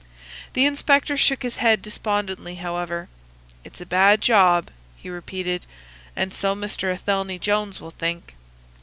The 0.53 0.65
inspector 0.65 1.15
shook 1.15 1.43
his 1.43 1.57
head 1.57 1.83
despondently, 1.83 2.55
however. 2.55 3.07
"It's 3.63 3.79
a 3.81 3.85
bad 3.85 4.19
job," 4.19 4.71
he 4.97 5.11
repeated; 5.11 5.67
"and 6.15 6.33
so 6.33 6.55
Mr. 6.55 6.91
Athelney 6.91 7.37
Jones 7.37 7.79
will 7.79 7.91
think." 7.91 8.33